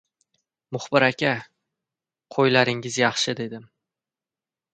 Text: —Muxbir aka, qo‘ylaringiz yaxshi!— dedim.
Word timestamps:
—Muxbir 0.77 1.03
aka, 1.07 1.33
qo‘ylaringiz 2.37 2.99
yaxshi!— 3.03 3.37
dedim. 3.43 3.71